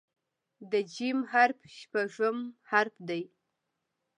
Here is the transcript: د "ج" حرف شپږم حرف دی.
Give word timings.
د 0.71 0.73
"ج" 0.93 0.95
حرف 1.31 1.59
شپږم 1.77 2.37
حرف 2.69 2.95
دی. 3.07 3.23